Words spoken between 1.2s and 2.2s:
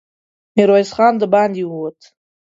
د باندې ووت.